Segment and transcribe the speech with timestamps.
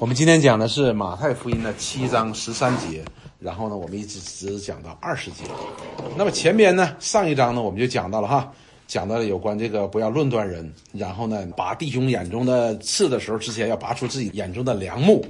[0.00, 3.04] 我们今天讲的是马太福音的七章十三节，
[3.38, 5.44] 然后呢，我们一直只讲到二十节。
[6.16, 8.50] 那么前边呢，上一章呢，我们就讲到了哈，
[8.86, 15.22] 讲到了有关这个不要论断人，然后呢，拔弟兄眼中的刺的时候，之前要拔出自己眼中的梁木，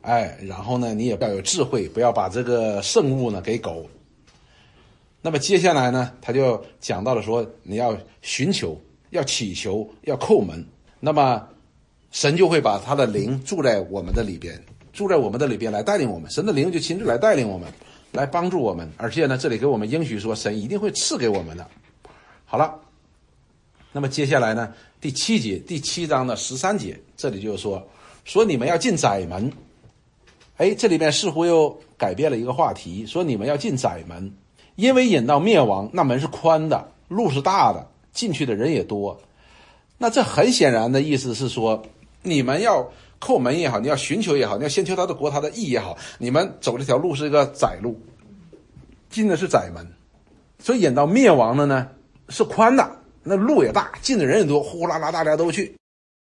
[0.00, 3.88] 哎，然后呢，你也要有智慧，不要把这个圣物呢给狗。
[5.22, 8.76] 那么接下来呢，他就讲到了说，你要寻求，
[9.10, 10.66] 要祈求，要叩门。
[10.98, 11.40] 那么。
[12.10, 14.58] 神就会把他的灵住在我们的里边，
[14.92, 16.30] 住在我们的里边来带领我们。
[16.30, 17.68] 神的灵就亲自来带领我们，
[18.12, 18.90] 来帮助我们。
[18.96, 21.68] 而且呢，这里给我们应许说，神一定会赐给我们的。
[22.46, 22.74] 好了，
[23.92, 27.86] 那么接下来呢，第七节第七章的十三节，这里就是说，
[28.24, 29.52] 说你们要进窄门。
[30.56, 34.32] 哎，这里面似乎又改变了一个话题，说你们要进窄门，
[34.76, 39.20] 因为引到灭亡，那门是宽的，路是大的，进去的人也多。
[39.98, 41.84] 那这很显然的意思是说。
[42.22, 42.90] 你们要
[43.20, 48.00] 叩门也好，你要寻求也好，你要先求他的国、他的义也好，你们走这条路是一个窄路，
[49.10, 49.86] 进的是窄门，
[50.58, 51.88] 所以引到灭亡的呢
[52.28, 52.90] 是宽的，
[53.22, 55.74] 那路也大，进的人也多，呼呼啦啦大家都去。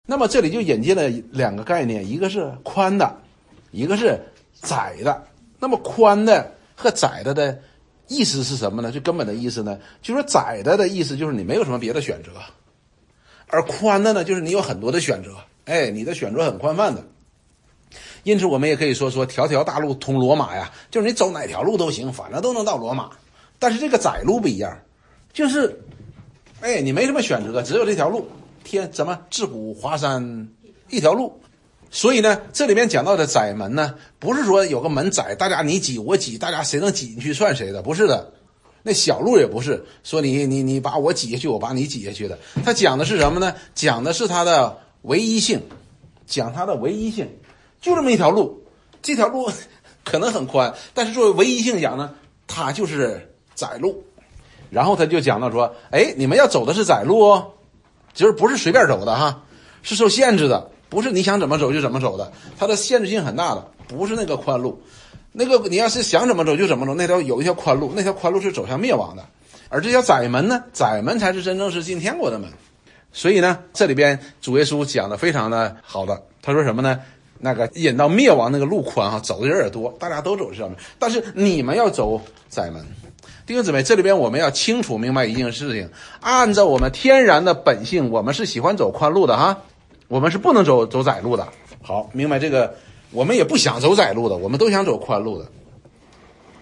[0.07, 3.17] 那么这里就引进了两个概念，一个是宽的，
[3.73, 4.19] 一个是
[4.63, 5.25] 窄的。
[5.59, 7.59] 那么宽的和窄的的
[8.07, 8.93] 意思是什么呢？
[8.93, 12.31] 最根本的意思呢，就是窄的的意思就是你没有什么别的选择，
[13.49, 15.31] 而宽的呢，就是你有很多的选择。
[15.67, 17.05] 哎，你的选择很宽泛的，
[18.23, 23.11] 因此我们也可以说说条条大路通罗马呀，就是你走哪条路都行，反正都能到罗马。
[23.59, 24.79] 但是这个窄路不一样，
[25.33, 25.81] 就是，
[26.61, 28.29] 哎，你没什么选择，只有这条路，
[28.63, 30.49] 天怎么自古华山
[30.89, 31.41] 一条路。
[31.91, 38.33] 所以呢，这里面讲到的窄门呢，不是说有个门窄，大家你挤我挤，大家谁能挤进去算谁的，不是的。
[38.85, 42.39] 那小路也不是说你你你把我挤下去，我把你挤下去的。
[42.65, 43.53] 他讲的是什么呢？
[43.75, 44.79] 讲的是他的。
[45.03, 45.61] 唯一性，
[46.27, 47.29] 讲它的唯一性，
[47.81, 48.63] 就这么一条路，
[49.03, 49.51] 这条路
[50.05, 52.15] 可能很宽，但是作为唯一性讲呢，
[52.47, 54.03] 它就是窄路。
[54.69, 57.53] 然后他就讲到说，哎，你们要走的是窄路哦，
[58.13, 59.41] 就是不是随便走的哈，
[59.83, 64.83] 是受限制的，不是你想怎么走就怎么走的，它的限制性很大的，不是那个宽路。
[65.31, 69.25] 那个你要是想怎么走就怎么走，那条有一条宽路，那条宽路是走向灭亡的，
[69.69, 72.51] 而这条窄门呢，窄门才是真正是进天国的门。
[73.17, 77.01] 所以呢，这里边主耶稣讲的非常的好的，他说什么呢？
[77.39, 82.85] 那个引到灭亡那个路宽哈，走的人也多，大家都走这上面，但是你们要走窄门。
[83.47, 85.89] 弟兄姊妹，这里边我们要清楚明白一件事情：
[86.21, 89.63] 按照我们天然的本性，我们是喜欢走宽路的哈，
[90.09, 91.49] 我们是不能走走窄路的。
[91.81, 92.75] 好，明白这个，
[93.13, 95.47] 我们也不想走窄路的，我们都想走宽路的。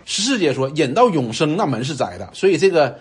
[0.04, 3.00] 十四节说，引到永生那门是窄的，所以这个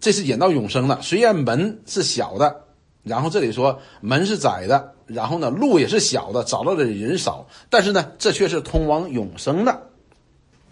[0.00, 2.63] 这是引到永生的，虽然门是小的。
[3.04, 9.78] 然后这里说门是窄的，然后呢路也是小的，找到的人少，但是呢这却是通往永生的。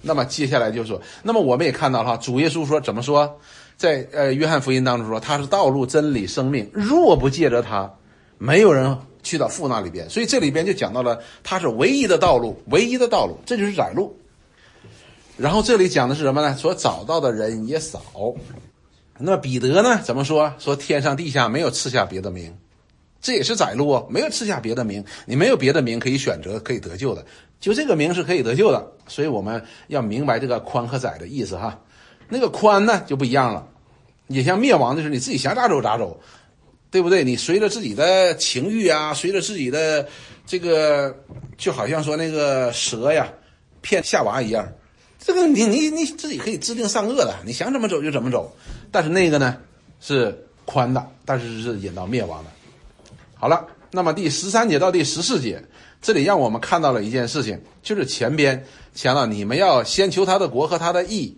[0.00, 3.38] 那么接下来就说，那么我们也看到了哈，主耶稣说怎么说，
[3.76, 7.88] 在呃约翰福音当中说他是道路、真理、生命，若不借着他，
[8.36, 10.10] 没有人去到父那里边。
[10.10, 14.16] 所以这里边就讲到了他是唯一的道路，唯一的道路，这就是窄路。
[15.36, 16.56] 然后这里讲的是什么呢？
[16.58, 18.00] 说找到的人也少。
[19.18, 20.00] 那彼得呢？
[20.02, 20.52] 怎么说？
[20.58, 22.56] 说天上地下没有赐下别的名，
[23.20, 27.24] 这也是窄路啊，没有赐下别的名，你没有别的名可以选择，可以得救的，
[27.60, 28.92] 就这个名是可以得救的。
[29.06, 31.78] 所以我们要明白这个宽和窄的意思哈。
[32.28, 33.68] 那个宽呢就不一样了，
[34.26, 36.18] 你像灭亡的时候，你自己想咋走咋走，
[36.90, 37.22] 对不对？
[37.22, 40.08] 你随着自己的情欲啊，随着自己的
[40.46, 41.14] 这个，
[41.58, 43.28] 就好像说那个蛇呀
[43.82, 44.66] 骗夏娃一样。
[45.24, 48.56] 这个你你你自己可以制定善恶的，你想怎么走就怎么走，
[48.92, 49.56] 但是那个呢
[49.98, 52.50] 是宽的，但是是引到灭亡的。
[53.34, 55.60] 好了，那么第十三节到第十四节，
[56.00, 58.64] 这里让我们看到了一件事情，就是前边
[58.94, 61.36] 讲到你们要先求他的国和他的义，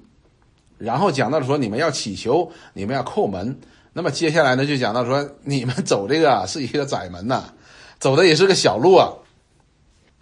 [0.76, 3.58] 然后讲到了说你们要祈求，你们要叩门，
[3.92, 7.44] 那么接下来呢就讲到说你们走这个 是一个窄门呐，
[7.98, 9.12] 走的也是个小路啊。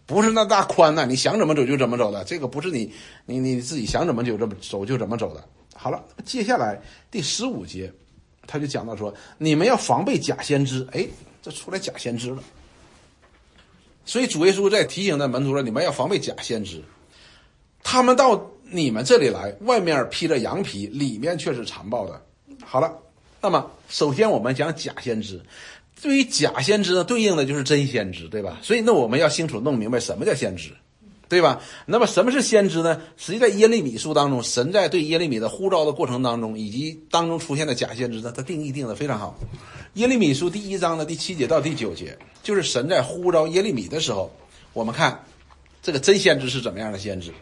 [0.05, 2.93] 不是那大宽呐，你想怎么走就怎么走的，这个不是你
[3.25, 5.43] 你你自己想怎么就这么走就怎么走的。
[5.83, 6.81] 好了，接下来
[7.11, 7.93] 第十五节，
[8.47, 10.87] 他就讲到说，你们要防备假先知。
[10.93, 11.05] 哎，
[11.43, 12.41] 这出来假先知了。
[14.05, 16.81] 所以主耶稣在提醒那门徒说，你们要防备假先知，
[17.83, 22.25] 他们到你们这里来，外面披着羊皮，里面却是残暴的。
[22.65, 22.97] 好了，
[23.41, 25.43] 那么首先我们讲假先知。
[26.01, 28.57] 对于假先知呢，对应的就是真先知，对吧？
[28.63, 30.73] 所以那我们要清楚弄明白什么叫先知，
[31.33, 31.63] 对吧？
[31.87, 33.01] 那么什么是先知呢？
[33.17, 39.35] 实际在耶利米书当中，神在对耶利米的呼召的过程当中，以及当中出现的假先知呢，他定义定的非常好。
[39.95, 44.31] 耶利米书第一章的第七节到第九节，就是神在呼召耶利米的时候，
[44.75, 45.25] 我们看
[45.83, 47.33] 这个真先知是怎么样的先知？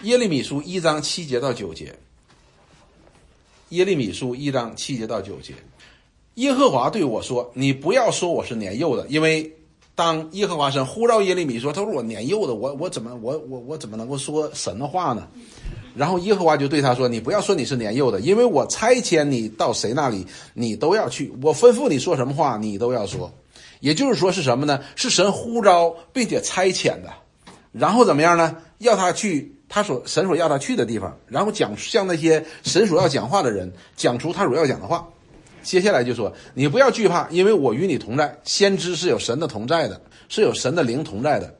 [0.00, 1.94] 耶利米书一章七节到九节。
[3.68, 5.52] 耶利米书一章七节到九节，
[6.36, 9.52] 耶和华对我说：“你不要说我是年幼的，因为
[9.96, 15.26] 当耶和华神呼召耶利米说，他说我年幼的，我我怎么我我我怎么能够说神的话呢？”
[15.96, 23.32] 然后耶和华就对他说：“你不要说你是年幼的，因为我差遣你到谁那里，你都要去；我吩咐你说什么话，你都要说。
[23.80, 24.80] 也就是说是什么呢？
[24.94, 27.10] 是神呼召并且差遣的。
[27.72, 28.56] 然后怎么样呢？
[28.78, 35.08] 要他去。”他所神所要他去的地方，然后讲向那些神所要讲话的人讲出他所要讲的话。
[35.66, 38.38] 接下来就说：“你不要惧怕，因为我与你同在。
[38.44, 41.52] 先知是有神的同在的，是有神的灵同在的。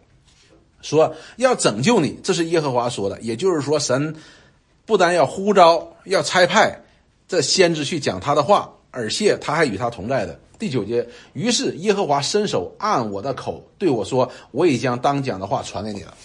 [0.81, 3.21] 说要拯救你，这是耶和华说的。
[3.21, 4.15] 也就是说，神
[4.85, 6.81] 不但要呼召、要差派
[7.27, 10.39] 这先知去讲他的话，而且他还与他同在的。
[10.57, 16.17] 第九节，于是耶和华伸手按我的口对我说：我已将当讲的话传给你了。”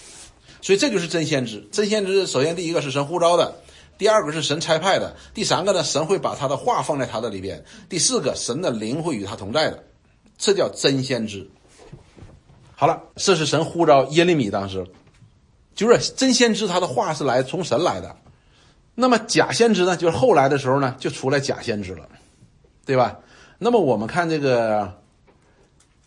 [0.62, 1.66] 所以这就是真先知。
[1.72, 3.52] 真先知首先第一个是神呼召的，
[3.98, 9.84] 第二个是神差派的，第三个呢，神会把他的话放在他的里边，第四个，神的灵会与他同在的，
[10.36, 11.48] 这叫真先知。
[12.74, 14.86] 好了，这是神呼召耶利米当时，
[15.74, 18.16] 就是真先知，他的话是来从神来的。
[18.94, 22.08] 那么假先知呢，就是后来的时候呢，就出来假先知了，
[22.84, 23.20] 对吧？
[23.58, 25.00] 那么我们看这个。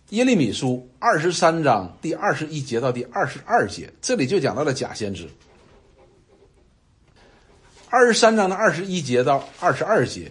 [0.09, 5.27] 耶利米书二十三章第二十一节到第二十二节，这里就讲到了假先知。
[7.95, 10.29] 二十三章的二十一节到二十二节，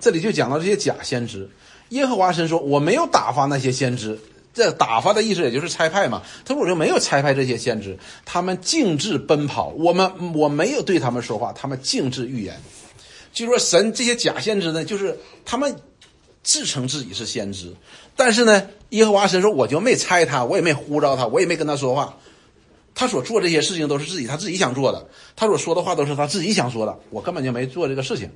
[0.00, 1.48] 这里就讲到这些假先知。
[1.90, 4.18] 耶和华神说：“我没有打发那些先知，
[4.52, 6.22] 这打发的意思也就是拆派嘛。
[6.44, 12.60] 他说我就没有拆派这些先知，他们径自奔跑，我们我没有对他们说话，他们径自预言。
[13.32, 15.72] 就说神这些假先知呢，就是他们。”
[16.46, 17.72] 自称自己是先知，
[18.14, 22.18] 但是呢，耶和华神说我就没猜他，我也没呼召他，我也没跟他说话。
[22.94, 28.30] 他所做这些事情都是自己他自己想做的，他所说的话都是他自己想说的，我根本就没做这个事情。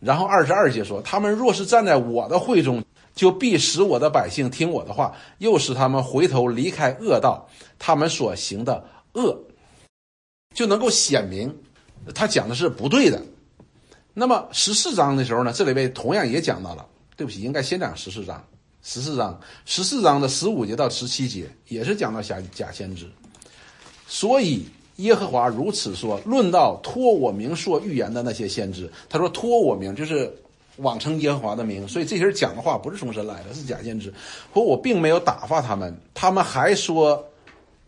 [0.00, 7.48] 然后二十二节说，他们若是站在我的会中，就必使我的百姓听我的话，又使他们回头离开恶道，
[7.78, 9.44] 他们所行的恶
[10.52, 11.56] 就能够显明，
[12.14, 13.22] 他讲的是不对的。
[14.12, 16.86] 那么十四章的时候呢，这里边同样也讲到了。
[17.14, 18.42] 对不起，应该先讲十四章。
[18.82, 23.06] 十四章，十四章的十五节到十七节也是讲到假假先知。
[24.14, 24.66] 所以
[24.96, 30.30] 耶和华如此说：论到托我名说预言的那些先知，他说托我名就是
[30.76, 34.12] 妄称耶和华的名，所以这些人讲的话不是从神来的，是假先知。
[34.52, 37.24] 说我并没有打发他们，他们还说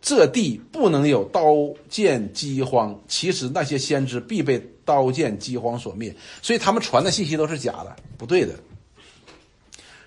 [0.01, 1.53] 这地不能有刀
[1.91, 2.99] 剑饥荒。
[3.07, 8.55] 其实那些先知必被刀剑饥荒所灭，所以他们传的信息都是假的，不对的。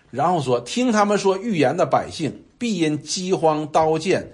[0.09, 4.33] 然后说，听他们说预言的百姓必因饥荒刀剑，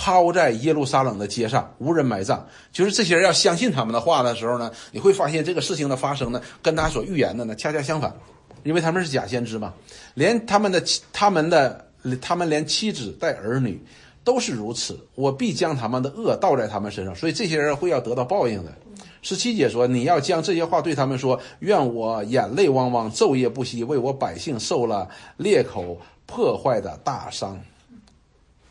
[0.00, 2.46] 抛在耶路撒冷的街上，无人埋葬。
[2.70, 8.14] 就是这些人要相信他们的话的时候呢，你会发现这个事情的发生呢，跟他所预言的呢恰恰相反，
[8.62, 9.74] 因为他们是假先知嘛，
[10.14, 10.80] 连他们的
[11.12, 11.84] 他们的
[12.22, 13.84] 他们连妻子带儿女
[14.22, 18.72] 都是如此，我必将他们的恶倒在他们身上，所以这些人会要得到报应的。
[19.20, 25.08] 十七姐说：“你要将这些话对他们说，愿我眼泪汪汪，昼夜不息，为我百姓受了
[25.38, 27.60] 裂口破坏的大伤。”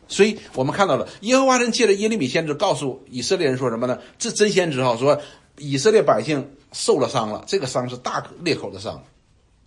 [0.08, 4.00] 所以我们看到了耶和华神借着耶利米先知告诉以色列人说什么呢？
[4.18, 5.22] 这真先知哈说
[5.58, 9.04] 以色列百姓受了伤了，这个伤是大裂口的伤，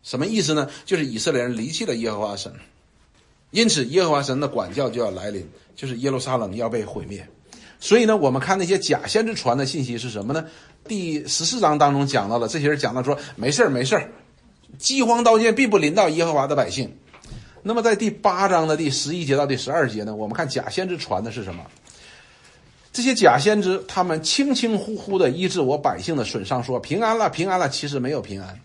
[0.03, 0.69] 什么意思呢？
[0.85, 2.53] 就是以色列人离弃了耶和华神，
[3.51, 7.29] 因此耶和华神的管教就要来临，就是耶路撒冷要被毁灭。
[7.81, 10.47] 所以呢，我们看那些假先知传的信息是什么呢？
[10.87, 14.13] 第十四章当中讲到了，这些人讲到说没事儿没事儿，
[14.79, 16.97] 饥荒刀剑并不临到耶和华的百姓。
[17.63, 21.65] 那么在第八章的第十一节到第十二节呢，我们看假先知传的是什么？
[22.93, 28.59] 这些假先知他们轻轻呼呼的医治我百姓的损伤，说平安了平安了，其实没有平安。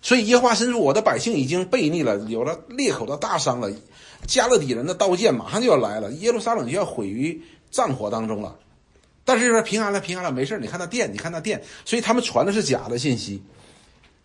[0.00, 3.70] 所以耶和华神说我的百姓已经悖逆了，有了裂口的大伤了，
[4.26, 7.40] 加勒底人的刀剑马上就要来了，耶路撒冷就要毁于
[7.70, 8.54] 战火当中了。
[9.24, 13.42] 但是说平安了，平安了，没事你看那电，你看那电，所以他们传的是假的信息，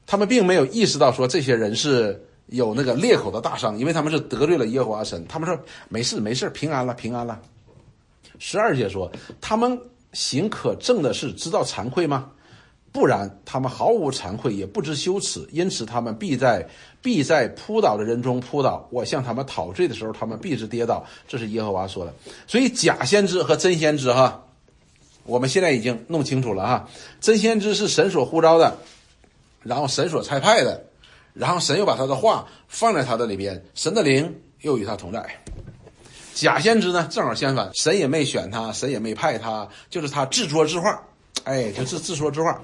[0.05, 5.25] 他们并没有意识到说这些人是有那个裂口的大伤，因为他们是得罪了耶和华神。
[5.27, 5.57] 他们说
[5.89, 7.39] 没事没事平安了，平安了。
[8.39, 9.11] 十二节说
[9.41, 9.79] 他们
[10.13, 12.31] 行可憎的事，知道惭愧吗？
[12.91, 16.67] 不然他们毫无惭愧，也不知羞耻，因此他们必在
[17.01, 18.87] 必在扑倒的人中扑倒。
[18.91, 21.05] 我向他们讨罪的时候，他们必是跌倒。
[21.27, 22.13] 这是耶和华说的。
[22.47, 24.43] 所以假先知和真先知哈。
[25.25, 26.89] 我们现在已经弄清楚了哈，
[27.19, 28.77] 真先知是神所呼召的，
[29.61, 30.86] 然后神所差派的，
[31.37, 35.25] 然后神又把他的话放在他的里边，神的灵又与他同在。
[36.33, 41.03] 假先知呢，正好相反，神也没选他，神也没派他，就是他自说自话，
[41.45, 42.61] 哎，就自自说自话。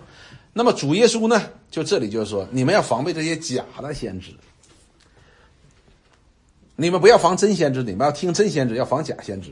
[0.54, 4.32] 那么主耶稣呢，就这里就是说，你们要防备这些假的先知，
[6.76, 9.52] 你们不要防真先知，你们要听真先知，要防假先知。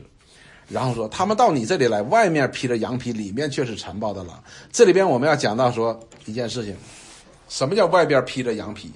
[0.68, 4.42] 然后说，他们到你这里来，外面披着羊皮，里面却是残暴的狼。
[4.70, 6.76] 这里边我们要讲到说一件事情，
[7.48, 8.92] 什么叫外边披着羊皮？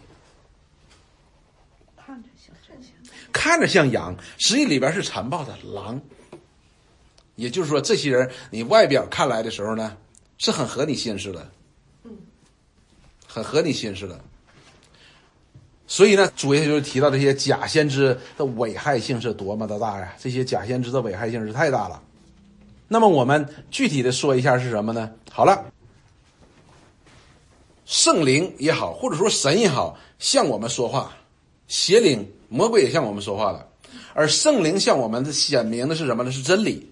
[1.96, 2.92] 看着像真像。
[3.36, 6.00] 看着像羊，实际里边是残暴的狼。
[7.34, 9.94] 也就是说，这些人你外表看来的时候呢，
[10.38, 11.46] 是很合你心思的，
[13.26, 14.18] 很合你心思的。
[15.86, 20.16] 所以呢，主要就是提到这些假先知的危害性是多么的大呀！
[20.18, 22.02] 这些假先知的危害性是太大了。
[22.88, 25.12] 那么我们具体的说一下是什么呢？
[25.30, 25.62] 好了，
[27.84, 31.12] 圣灵也好，或者说神也好，向我们说话；
[31.68, 33.66] 邪灵、魔鬼也向我们说话了。
[34.14, 36.30] 而圣灵向我们显明的是什么呢？
[36.30, 36.90] 是真理，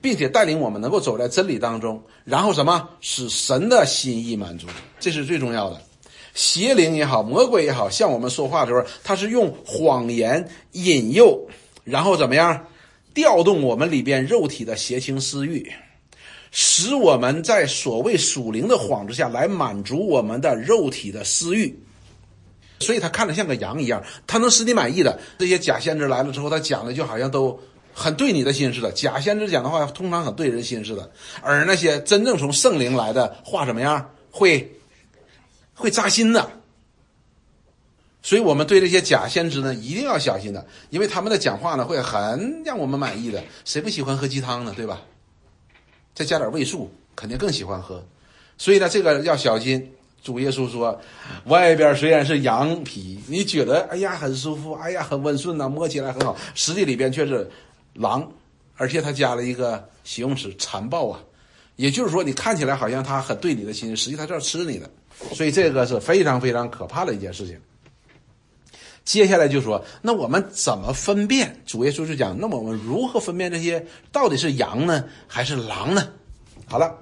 [0.00, 4.66] 并且带领我们能够走在真理当中，然后什么使神的心意满足，
[4.98, 5.80] 这是最重要的。
[6.34, 11.48] 邪灵也好，魔鬼也好，向我们说话的时候，他是用谎言引诱，
[11.84, 12.66] 然后怎么样，
[13.14, 15.72] 调动我们里边肉体的邪情私欲，
[16.50, 21.78] 使我们在所谓属灵的幌子下来满足我们的肉体的私欲。
[22.78, 25.18] 所以他看着像个羊一样，他能使你满意的。
[25.38, 27.58] 这些假先知来了之后，他讲的就好像都
[27.92, 28.92] 很对你的心似的。
[28.92, 31.10] 假先知讲的话通常很对人心似的，
[31.42, 34.72] 而那些真正从圣灵来的话怎么样，会。
[35.78, 36.52] 会扎心的，
[38.22, 43.44] 所以我们对这些假先知呢，一定要小心的，因为他们的讲话呢，会很让我们满意的。
[43.66, 44.72] 谁不喜欢喝鸡汤呢？
[44.74, 45.02] 对吧？
[46.14, 48.02] 再加点味素，肯定更喜欢喝。
[48.56, 49.92] 所以呢，这个要小心。
[50.26, 51.00] 主耶稣说，
[51.44, 57.48] 外边虽然是羊皮，你觉得哎呀很舒服，哎呀很温顺呐，摸起来很好，实际里边却是
[57.94, 58.28] 狼，
[58.76, 61.20] 而且他加了一个形容词残暴啊。
[61.76, 64.90] 也就是说，你看起来好像他很对你的心，实际他是要吃你的。
[65.32, 67.56] 所以这个是非常非常可怕的一件事情。
[69.04, 71.56] 接下来就说，那我们怎么分辨？
[71.64, 76.08] 主耶稣就讲，那么我们如何分辨这些到底是羊呢，还是狼呢？
[76.66, 76.98] 好了，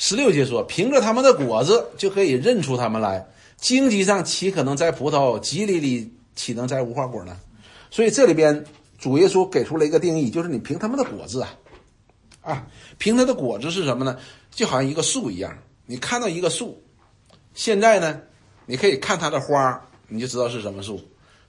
[0.00, 3.26] 十六节说，凭着他们的果子就可以认出他们来。
[3.56, 5.38] 荆棘上岂可能摘葡萄？
[5.40, 7.36] 棘里里岂能摘无花果呢？
[7.90, 8.64] 所以这里边
[8.96, 11.50] 主耶稣给出了一个定义，就是你凭他们的果子啊，
[12.42, 14.16] 啊，凭它的果子是什么呢？
[14.52, 16.80] 就好像一个树一样，你看到一个树。
[17.54, 18.20] 现在呢，
[18.66, 21.00] 你可以看它的花，你就知道是什么树。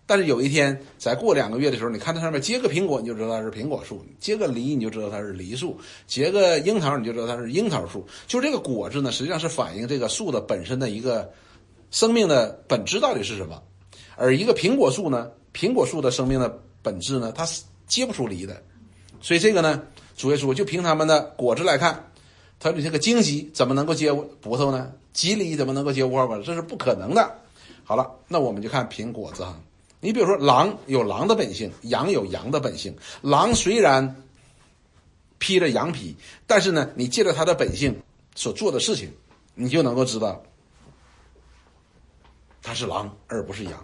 [0.10, 8.04] 但是有一天，再过两个月的时候，你看它上面结个苹果，你就知道它是苹果树；结个梨，你就知道它是梨树；结个樱桃，你就知道它是樱桃树。
[8.26, 11.32] 就这个果子呢，实际上是反映这个树的本身的一个
[11.92, 13.62] 生命的本质到底是什么。
[14.16, 18.60] 而一个苹果树呢，苹果树的生命的本质呢，它是结不出梨的。
[19.22, 19.84] 所以这个呢，
[20.18, 22.12] 主耶稣就凭他们的果子来看。
[22.60, 24.92] 他说：“这个荆棘怎么能够结葡萄呢？
[25.14, 26.42] 棘梨怎么能够结无花果？
[26.42, 27.36] 这是不可能的。”
[27.86, 29.56] 好了，那我们就看苹果子哈。
[30.00, 32.96] 你比如说，狼有狼的本性，羊有羊的本性。
[33.22, 34.24] 狼虽然
[35.38, 36.16] 披着羊皮，
[36.48, 38.02] 但是呢，你借着它的本性
[38.36, 39.12] 所做的事情，
[39.56, 40.42] 你就能够知道
[42.62, 43.84] 它是狼而不是羊。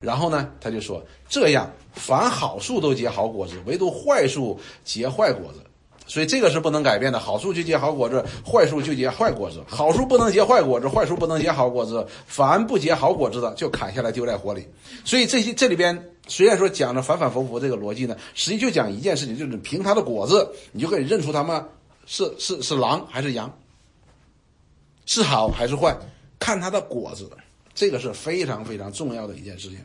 [0.00, 5.64] 然后呢，他就说：“这样，凡好树都结好果子，唯独坏树结坏果子。”
[6.06, 9.62] 所以这个是不能改变的，好树就结好果子，坏树就结坏果子。
[9.66, 12.06] 好树不能结坏果子，坏树不能结好果子。
[12.26, 14.66] 凡不结好果子的，就砍下来丢在火里。
[15.04, 21.64] 所以这些这里边虽然说讲着反反复复这个逻辑呢，实际就讲一件事情，就是凭它的果子，你就可以认出它们
[22.04, 23.50] 是是是狼还是羊，
[25.06, 25.96] 是好还是坏，
[26.38, 27.30] 看它的果子，
[27.74, 29.78] 这个是非常非常重要的一件事情。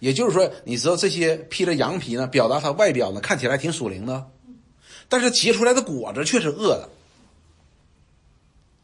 [0.00, 4.26] 也就是说，你知道这些披着羊皮呢，表达它外表呢看起来挺属灵的。
[5.08, 6.88] 但是结出来的果子却是恶的，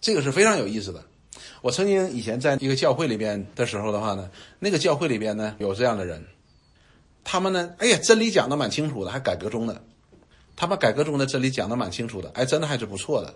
[0.01, 1.03] 这个是非常有意思的。
[1.61, 6.25] 我曾经以前在一个教会里边的时候的话呢，那个教会里边呢有这样的人，
[7.25, 9.83] 他们呢，哎呀，真理讲的蛮清楚的，还改革中的，
[10.57, 13.35] 他们改革中的真理讲的蛮清楚的，哎，真的还是不错的。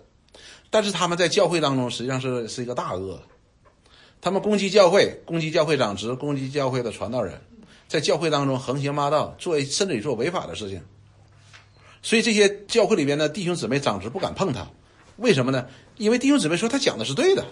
[0.69, 3.21] 但是他们在教会当中实际上是是一个大恶，
[4.19, 7.39] 他们攻击教会，攻击教会长职，攻击教会的传道人，
[7.87, 10.81] 在教会当中横行霸道，做甚至于做违法的事情。
[12.07, 14.65] 所以这些教会里边的弟兄姊妹长直不敢碰他，
[15.17, 15.67] 为什么呢？
[15.97, 17.45] 因为弟兄姊妹说他讲的是对的，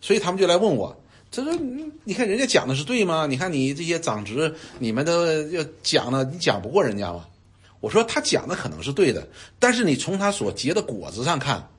[0.00, 1.00] 所以他们就来问我，
[1.30, 1.54] 他说
[2.02, 3.28] ：“你看人家讲的是对吗？
[3.28, 7.28] 你看你这些长直，你们都要讲了，你讲不过人家吗？”
[7.78, 9.24] 我说：“他讲的可能是对的，
[9.60, 11.70] 但是你从他所结的果子上看，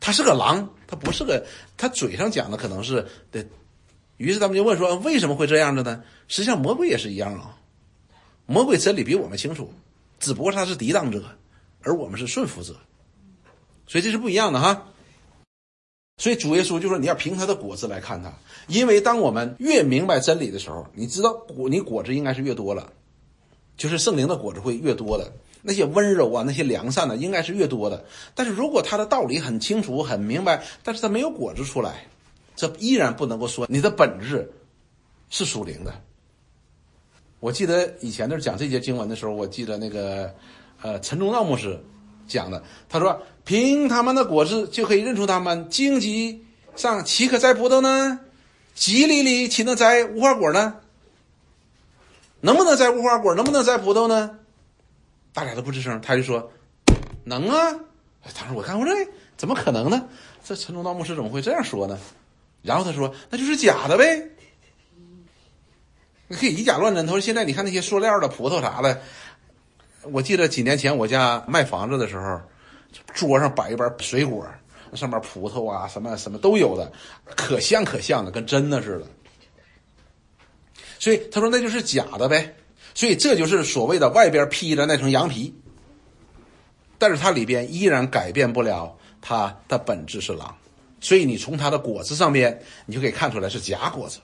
[0.00, 3.46] 他是个狼，他不是个，他嘴上讲的可能是对。”
[4.18, 7.56] 于是他们就问说：“为什么会这样的呢？”实际上魔鬼也是一样啊，
[8.46, 9.72] 魔鬼真理比我们清楚。
[10.18, 11.24] 只不过他是抵挡者，
[11.82, 12.74] 而我们是顺服者，
[13.86, 14.88] 所以这是不一样的哈。
[16.18, 18.32] 所以主耶稣就说你要凭他的果子来看他，
[18.68, 22.92] 因为当我们越明白真理的时候，你知道果你果子应该是越多了，
[23.76, 25.32] 就是圣灵的果子会越多的。
[25.68, 28.06] 那些温柔啊，那些良善的，应该是越多的。
[28.36, 32.06] 但是如果他的道理很清楚、很明白，但是他没有果子出来，
[32.54, 34.52] 这依然不能够说你的本质
[35.28, 35.92] 是属灵的。
[37.40, 40.34] 我记得以前那讲这节经文的时候，我记得那个
[40.82, 41.78] 呃陈忠道牧师
[42.26, 45.68] 讲的，他说凭他们的果子就可以认出他们。
[45.68, 48.20] 荆棘上岂可摘葡萄呢？
[48.74, 50.76] 棘里里岂能摘无花果呢？
[52.40, 53.34] 能不能摘无花果？
[53.34, 54.38] 能不能摘葡萄呢？
[55.32, 56.50] 大家都不吱声，他就说
[57.24, 57.74] ：“能啊！”
[58.34, 58.94] 当时我看我说
[59.36, 60.08] ：“怎么可能呢？
[60.44, 61.98] 这陈忠道牧师怎么会这样说呢？”
[62.62, 64.30] 然后他说：“那就是假的呗。”
[66.28, 67.06] 你可以以假乱真。
[67.06, 69.00] 他说：“现在你看那些塑料的葡萄啥的，
[70.02, 72.40] 我记得几年前我家卖房子的时候，
[73.14, 74.46] 桌上摆一盘水果，
[74.94, 76.90] 上面葡萄啊什么什么都有的，
[77.24, 79.06] 可像可像的，跟真的似的。
[80.98, 82.54] 所以他说那就是假的呗。”
[82.94, 85.54] 所以这就是所谓的外边披着那层羊皮，
[86.96, 90.56] 但是它里边依然改变不了它的本质是狼。
[90.98, 94.18] 所以你从它的果子上面，你就可以看出来是假果子。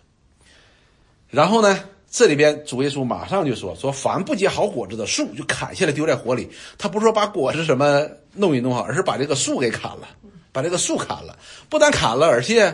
[1.29, 10.09] 然后呢，这里边主耶稣马上就说：“说凡不结好果子的树，就砍下来丢在火里。”他不是说把果子什么弄一弄好，而是把这个树给砍了，
[10.53, 11.37] 把这个树砍了。
[11.69, 12.73] 不但砍了，而且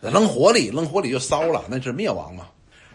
[0.00, 2.46] 扔火里，扔火里就烧了，那是灭亡嘛。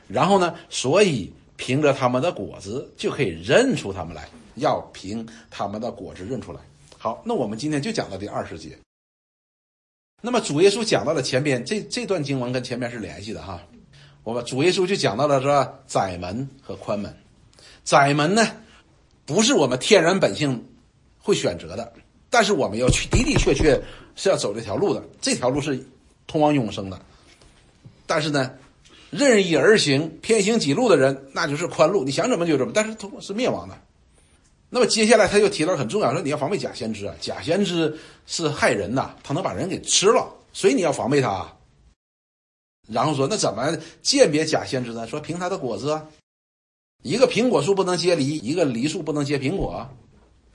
[0.08, 1.32] 然后呢，所以。
[1.56, 6.60] 凭着他们的果子就可以认出他们来，要凭他们的果子认出来。
[6.98, 8.76] 好，那我们今天就讲到第二十节。
[10.20, 13.62] 那么主耶稣讲到了前边这这段经文跟前面是联系的哈。
[14.24, 17.16] 我们主耶稣就讲到了说窄门和宽门。
[17.84, 18.48] 窄门呢，
[19.26, 20.66] 不是我们天然本性
[21.20, 21.94] 会选择的，
[22.30, 23.82] 但是我们要去的的确确
[24.16, 25.86] 是要走这条路的，这条路是
[26.28, 27.00] 通往永生的。
[28.06, 28.52] 但是呢。
[29.16, 32.04] 任意而行、偏行己路的人，那就是宽路。
[32.04, 33.78] 你想怎么就怎么，但是通是灭亡的。
[34.72, 41.30] 那么接下来他又提到很重要，说你要防备假先知啊，假先知是害人呐，他能把人给吃了，所以你要防备他。
[41.30, 41.53] 啊
[42.88, 45.08] 然后说那怎么鉴别假先知呢？
[45.08, 46.06] 说凭他的果子啊，
[47.02, 49.88] 一个苹果树不能结梨，一个梨树不能结苹果，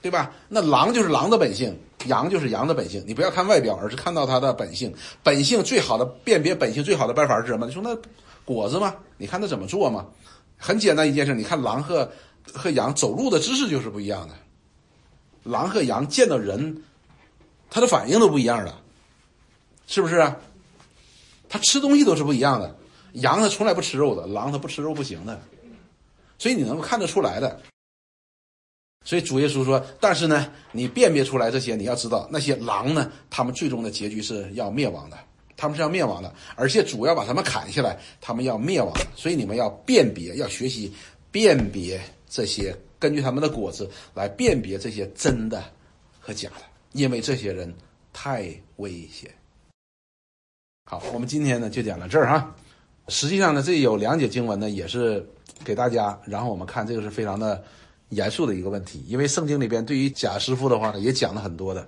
[0.01, 0.31] 对吧？
[0.47, 3.03] 那狼就是狼的本性，羊就是羊的本性。
[3.07, 4.93] 你不要看外表，而是看到它的本性。
[5.23, 7.65] 本性最好的辨别本性最好的办法是什么？
[7.65, 7.97] 你说那。
[8.45, 8.95] 果子吗？
[9.17, 10.07] 你看它怎么做吗？
[10.57, 12.11] 很简单一件事，你看狼和
[12.51, 14.33] 和羊走路的姿势就是不一样的。
[15.43, 16.83] 狼和羊见到人，
[17.69, 18.73] 它的反应都不一样的，
[19.85, 20.33] 是不是？
[21.49, 22.73] 它吃东西都是不一样的。
[23.13, 25.41] 羊它从来不吃肉的，狼它不吃肉不行的，
[26.37, 27.59] 所以你能够看得出来的。
[29.03, 35.17] 所以主耶稣说：“但是呢，你辨别出来这些，你要知道那些狼呢，他们最终的结局是要灭亡的。”
[35.57, 38.93] 他们是要灭亡的，而且主要把他们砍下来，他们要灭亡。
[39.13, 40.93] 所以你们要辨别，要学习
[41.31, 45.61] 辨别这些，根据他们的果子来辨别这些真的
[46.17, 46.61] 和假的，
[46.93, 47.73] 因为这些人
[48.13, 49.29] 太危险。
[50.91, 52.51] 好，我们今天呢就讲到这儿哈。
[53.09, 55.23] 实际上呢，这有两节经文呢，也是
[55.63, 56.19] 给大家。
[56.25, 57.63] 然后我们看这个是非常的
[58.09, 61.87] 严肃的一个问题，因为圣经里边对于假师傅的话呢，也讲了很多的。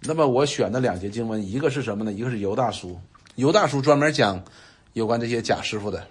[0.00, 2.10] 那么我选的两节经文，一个是什么呢？
[2.14, 2.98] 一个是犹大叔，
[3.34, 4.42] 犹大叔专门讲
[4.94, 6.02] 有关这些假师傅的。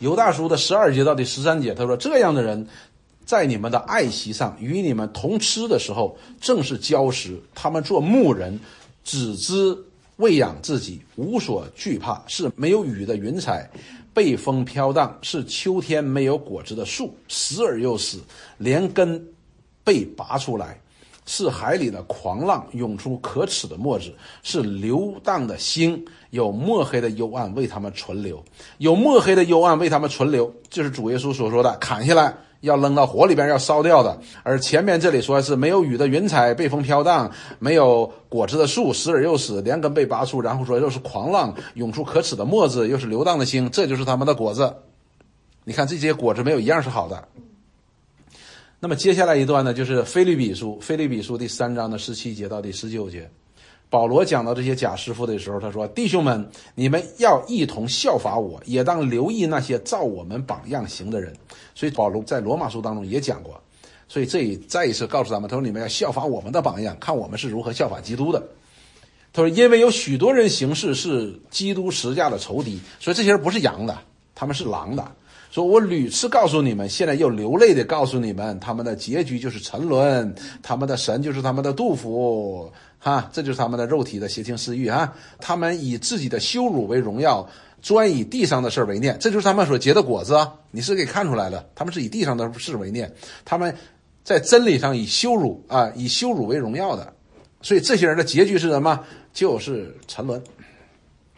[0.00, 2.66] 犹大叔的十二节到第十三节，他说：“这样的人，
[3.24, 8.58] 在你们的爱席上与你们同吃的时候，正是礁石；他们做牧人，
[9.04, 9.78] 只知
[10.20, 13.68] 喂养自己，无所惧怕，是没有雨的云彩，
[14.14, 18.20] 被风飘荡，是秋天没有果子的树，死而又死，
[18.58, 19.20] 连根
[19.82, 20.80] 被拔出来。”
[21.26, 28.42] 是海里的狂浪涌出可耻的墨子，是流荡的星，有墨黑的幽暗为他们存留，
[28.78, 34.18] 有墨黑的幽暗为他们存留，就是主耶稣所说的砍下来要扔到火里边要烧掉的。
[34.42, 44.74] 而前面这里说是没有雨的云彩被风飘荡，没有果子的树死而又死，连根被拔出，然后说又是狂浪涌出可耻的墨子，又是流荡的星，这就是他们的果子。
[45.64, 47.28] 你看这些果子没有一样是好的。
[48.80, 53.30] 那么接下来一段呢，就是《菲律比书》《菲律比书》第三章的十七节到第十九节，
[53.90, 61.34] 保罗讲到这些假师傅的时候，他说：“弟兄们，你们要一同效法我，也当留意那些照我们榜样行的人。”
[61.74, 63.60] 所以保罗在罗马书当中也讲过，
[64.06, 68.40] 所以这也再一次告诉他们，他说：“你们要效法我们的榜样，看我们是如何效法基督的。”
[69.34, 73.98] 他说：“因为有许多人行事是基督十架的仇敌，所以这些人不是羊的，
[74.36, 75.04] 他们是狼的。”
[75.50, 87.48] 说我屡次告诉你们，现在又流泪的告诉你们，他们的结局就是沉沦，他们的神就是他们的杜甫，哈，这就是他们的肉体的邪情私欲哈，他们以自己的羞辱为荣耀，
[87.80, 90.52] 专以地上的事为念，这就是他们所结的果子啊！
[90.70, 93.10] 你是给看出来的，他们是以地上的事为念，
[93.44, 93.74] 他们
[94.22, 97.12] 在真理上以羞辱啊，以羞辱为荣耀的，
[97.62, 99.00] 所以这些人的结局是什么？
[99.32, 100.42] 就是沉沦。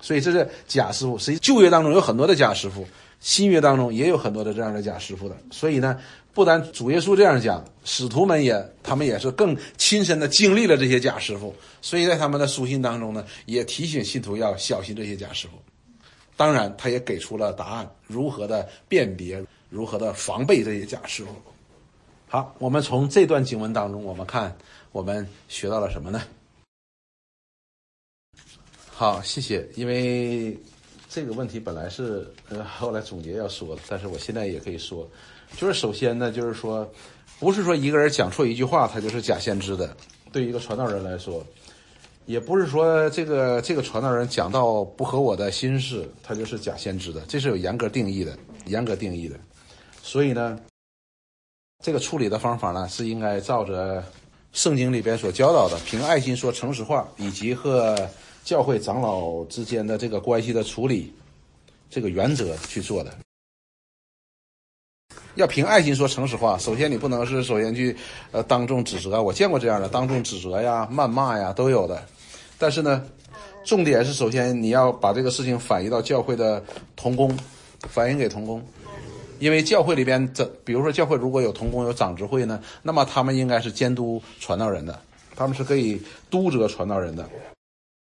[0.01, 2.85] 所以这是假师傅，实际旧约当中有很多的假师傅。
[3.21, 5.97] 新约当中也有很多的这样的假师傅的，所以呢，
[6.35, 15.53] 不但主耶稣这样讲，使徒们也他们也是更亲身的经历了这些假师傅，所以在他们的书信当中呢，也提醒信徒要小心这些假师傅。
[16.37, 21.31] 当然，他也给出了答案，如何的辨别，如何的防备这些假师傅。
[22.29, 24.57] 好，我们从这段经文当中，我们看
[24.91, 26.23] 我们学到了什么呢？
[28.89, 30.59] 好，谢谢，因为。
[31.15, 35.07] 这个问题本来是呃后来总结要说的，但是我现在也可以说，
[35.57, 36.91] 就是首先呢，就是说，
[37.39, 39.97] 不是说一个人讲错一句话他就是假先知的，
[40.33, 41.45] 对一个传道人来说，
[42.27, 48.37] 也不是说这个这个传道人讲到不合我的心事，他就是假先知的，这是有严格定义的，
[48.67, 49.39] 严格定义的。
[50.03, 50.59] 所以呢，
[51.85, 54.03] 这个处理的方法呢是应该照着
[54.53, 57.97] 圣经里边所教导的，凭爱心说诚实话，以及和。
[58.45, 61.13] 教会长老之间的这个关系的处理，
[61.89, 63.17] 这个原则去做的，
[65.35, 66.59] 要凭爱心说诚实话。
[66.59, 67.97] 首先，你不能是首先去
[68.31, 69.23] 呃当众指责。
[69.23, 72.03] 我见过这样的当众指责呀、谩骂呀都有的。
[72.59, 73.05] 但是呢，
[73.65, 76.63] 重点是首先你要把这个事情反映到教会的
[76.97, 77.37] 同工，
[77.89, 78.63] 反映给同工，
[79.39, 85.01] 因为教会里边这，比如说教会如果有同工有长执会呢，那么他们应该是监督传道人的，
[85.35, 87.29] 他们是可以督责传道人的。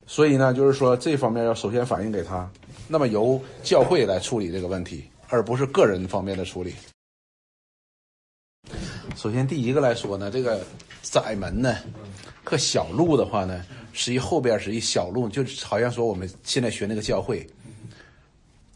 [0.06, 2.48] 所以呢，就是说这方面要首先反映给他，
[2.86, 6.72] 那么由教会来处理这个问题，而不是个人方面的处理。
[9.16, 10.62] 首先第一个来说呢，这个
[11.02, 11.74] 窄门呢，
[12.44, 17.44] 和小路的话呢，实际后边是一小路，就好像说我们现在学那个教会，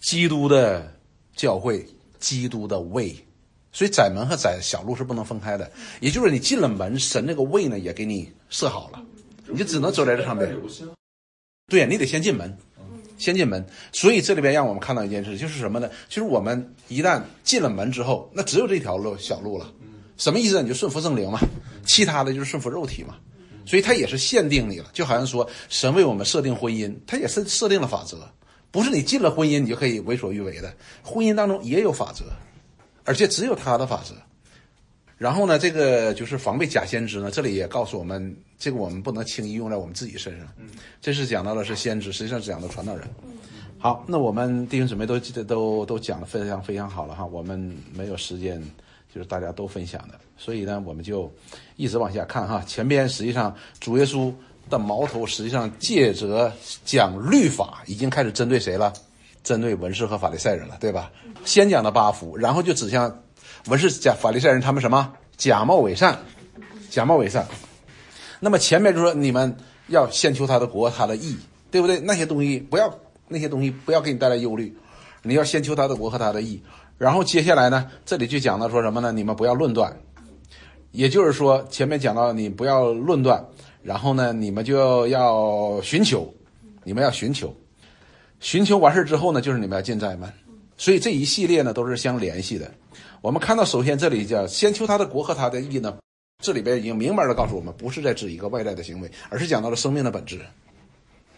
[0.01, 0.91] 基督的
[1.37, 1.87] 教会，
[2.19, 3.15] 基督的位，
[3.71, 5.71] 所以窄门和窄小路是不能分开的。
[6.01, 9.03] 也就是你进了门，神那个位呢也给你设好了，
[9.47, 10.57] 你就只能走在这上面。
[11.69, 12.57] 对呀，你得先进门，
[13.19, 13.65] 先进门。
[13.93, 15.91] 所以这里边让我们看到一件事，就是什么呢？
[16.09, 19.71] 就是我们一旦进了门之后，那只有这条路小路了。
[20.21, 20.63] 什么意思？
[20.63, 21.41] 你就顺服圣灵嘛，
[21.87, 23.17] 其他的就是顺服肉体嘛。
[23.65, 28.19] 所以它也是限定你了，就好像说神为我们设定婚姻，他也是设定了法则，
[28.71, 30.75] 不是你进了婚姻你就可以为所欲为的。
[31.03, 32.25] 婚姻当中也有法则，
[33.05, 34.15] 而且只有他的法则。
[35.17, 37.31] 然后呢，这个就是防备假先知呢。
[37.31, 40.49] 这里也告诉我们，这个我们不能轻易用在我们自己身上。
[41.01, 43.07] 这是讲到的是先知，实际上讲的传道人。
[43.79, 47.25] 好，那我们弟兄姊妹都记得都都讲的非常非常好了哈。
[47.25, 47.59] 我们
[47.95, 48.63] 没有时间，
[49.15, 51.33] 就是大家都分享的，所以呢，我们就
[51.77, 52.63] 一直往下看哈。
[52.67, 54.33] 前边实际上主耶稣
[54.69, 56.53] 的矛头实际上借着
[56.85, 58.93] 讲律法，已经开始针对谁了？
[59.43, 61.11] 针对文士和法利赛人了，对吧？
[61.45, 63.23] 先讲的八福，然后就指向。
[63.67, 66.19] 文士假法利赛人，他们什么假冒伪善，
[66.89, 67.47] 假冒伪善。
[68.39, 69.55] 那么前面就说你们
[69.89, 71.37] 要先求他的国，他的义，
[71.71, 72.01] 对不对？
[72.01, 72.91] 那些东西不要，
[73.29, 74.75] 那些东西不要给你带来忧虑。
[75.23, 76.63] 你要先求他的国和他的义。
[77.01, 79.11] 然后接下来呢，这里就讲到说什么呢？
[79.11, 79.91] 你们不要论断，
[80.91, 83.43] 也就是说前面讲到你不要论断，
[83.83, 86.31] 然后呢，你们就要寻求，
[86.85, 87.57] 你们要寻求，
[88.39, 90.31] 寻求完事之后呢，就是你们要进寨门。
[90.77, 92.71] 所以这一系列呢都是相联系的。
[93.23, 95.97] 我们看到，首先这里叫先求他的国和他的义呢，
[96.45, 100.39] 这里边已经明白的告诉我们，不是在指一个外在的行为，而是讲到了生命的本质，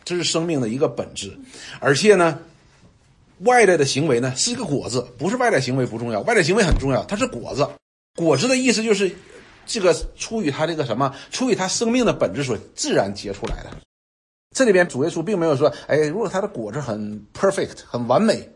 [0.02, 1.38] 这是生命的一个本质。
[1.78, 2.40] 而且呢，
[3.44, 7.68] 外在的行为呢是一个果子，不是外在行为不重要，外在行为很重要，它是果子。
[8.16, 9.10] 果子的意思就是
[9.66, 13.70] 这个出于他这个什么，出于他生命的本质所自然结出来的。
[14.54, 18.48] 这里边主耶稣并没有说，哎，如果他的果子很 perfect，很完美。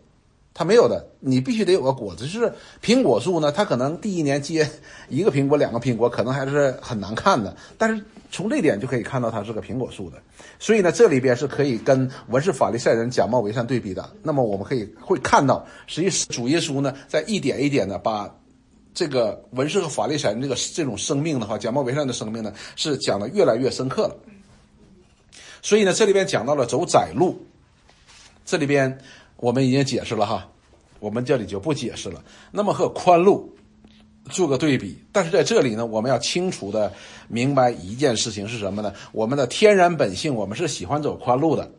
[0.59, 2.27] 它没有的，你必须得有个果子。
[2.27, 2.51] 就是
[2.83, 4.67] 苹果树呢，它可能第一年结
[5.11, 7.55] 一个苹果、两个苹果，可能还是很难看的。
[7.77, 10.23] 但是从这点就可以看到它是个苹果树的。
[10.59, 14.09] 所以呢，这里边是可以跟文士法利赛人假冒伪善对比的。
[14.23, 18.35] 那么我们可以会看到，实际主耶稣呢，在一点一点的把
[18.95, 24.17] 这个文士和法利赛人这个这种生命的话，假冒伪善的生命呢，是讲的越来越深刻了。
[25.63, 27.45] 所以呢，这里边讲到了走窄路，
[28.45, 28.99] 这里边。
[29.39, 30.49] 我们已经解释了哈，
[30.99, 32.25] 我们这里就不解释了。
[32.51, 33.55] 那么和宽路
[34.31, 36.93] 做个对比，但是在这里呢，我们要清楚的
[37.29, 38.93] 明白一件事情是什么呢？
[39.13, 41.71] 我们的天然本性，我们是喜欢走宽路的。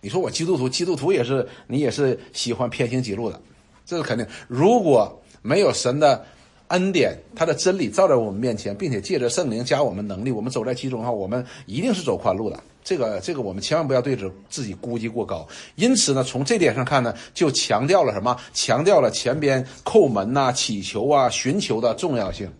[0.00, 3.40] 你说我基督徒，基督徒也是你也是喜欢偏行己路的，
[3.86, 4.26] 这是肯定。
[4.48, 6.24] 如果没有神的
[6.68, 12.58] 恩典，他的真理照在我们面前，并且借着圣灵加我们能力，我们走在其中的话，我们一定是走宽路的。
[12.84, 15.46] 这个这个，我们千万不要对着自己估计过高。
[15.76, 18.36] 因此呢，从这点上看呢，就强调了什么？
[18.52, 22.50] 强调了前边叩门呐、祈求啊、寻求的重要性。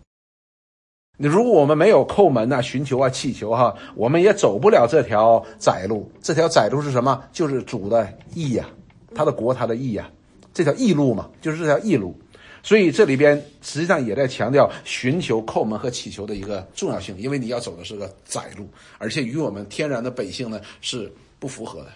[1.17, 6.11] 你如果我们没有叩门呐、寻求啊、祈求哈，我们也走不了这条窄路。
[6.21, 7.23] 这条窄路是什么？
[7.31, 8.65] 就是主的义呀，
[9.13, 10.09] 他的国，他的义呀，
[10.53, 12.17] 这条义路嘛，就是这条义路。
[12.63, 21.91] 所以这里边实际上也在强调寻求、叩门和祈求的一个重要性，因为你要走的是个窄路，而且与我们天然的本性呢是不符合的。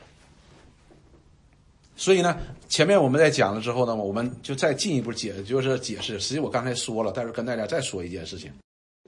[1.95, 2.37] 所以呢，
[2.69, 6.19] 前面我们在讲了之后呢，我们就再进一步解，就是解释。
[6.19, 8.51] 实际我刚才说了，但是跟大家再说一件事情。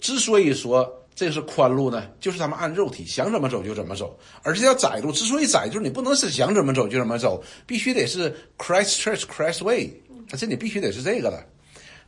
[0.01, 9.91] 之所以说这是宽路呢，就是他们按肉体想怎么走就怎么走，而这条窄路之所以窄，就是你不能是想怎么走就怎么走，必须得是 Christ Church Christ Way，
[10.37, 11.43] 这你必须得是这个的。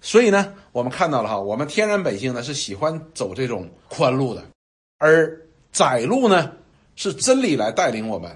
[0.01, 4.43] 所以呢，我们看到了哈，我们天然本性呢是喜欢走这种宽路的，
[4.97, 5.39] 而
[5.71, 6.51] 窄路呢
[6.95, 8.35] 是真理来带领我们，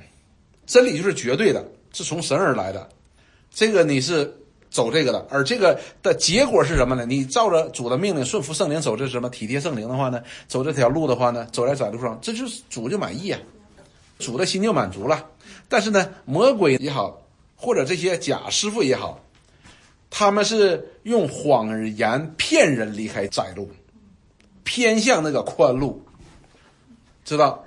[0.66, 2.88] 真理就是绝对的，是从神而来的，
[3.52, 4.34] 这个你是。
[4.72, 7.06] 走这个的，而这个的结果是什么呢？
[7.06, 9.30] 你照着主的命令，顺服圣灵走，这什么？
[9.30, 10.22] 体贴圣灵的话呢？
[10.50, 11.48] 走这条路的话呢？
[11.54, 13.40] 走在窄路上，这就是主就满意啊，
[14.20, 15.26] 主的心就满足了。
[15.70, 17.22] 但是呢，魔鬼也好，
[17.56, 19.24] 或者这些假师傅也好，
[20.18, 23.70] 他们是用谎言骗人离开窄路，
[24.64, 26.02] 偏向那个宽路，
[27.26, 27.62] 知道？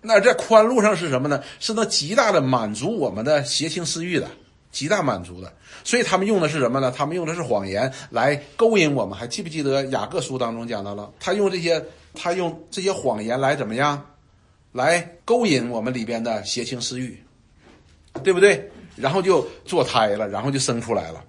[0.00, 1.42] 那在宽路上是什么呢？
[1.60, 4.26] 是能极大的满足我们的邪情私欲的。
[4.70, 5.52] 极大满足的，
[5.84, 6.90] 所以他们用的是什么呢？
[6.96, 9.18] 他们用的是谎言来勾引我们。
[9.18, 14.02] 还记不记得雅各书当中讲到了，他用这些，他用这些谎言来怎么样，
[14.72, 17.22] 来勾引我们里边的邪情私欲，
[18.24, 18.66] 对不对？
[18.96, 21.22] 然后就做胎了，然后就生出来了。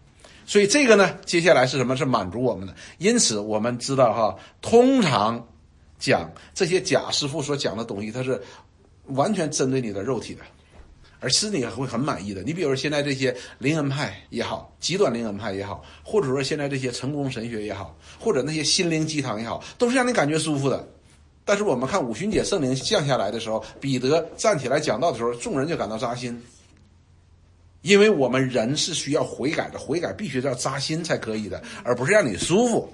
[0.46, 1.96] 所以这个呢，接下来是什么？
[1.96, 2.74] 是满足我们的。
[2.98, 5.48] 因此我们知道哈，通常
[6.00, 8.42] 讲这些假师傅所讲的东西，它是
[9.08, 10.42] 完全针对你的肉体的。
[11.20, 12.44] 而使你会很满意的。
[12.44, 20.86] 你比如说现在这些灵恩派也好，极端灵恩派也好，或者说现在这些成功神学也好，或者那些心灵鸡汤也好，都是让你感觉舒服的。
[21.46, 26.44] 但是我们看五旬节圣灵降下来的时候，彼得站起来讲道的时候，众人就感到扎心，
[27.84, 32.92] 因为我们人是需要悔改的，悔改必须要扎心才可以的，而不是让你舒服。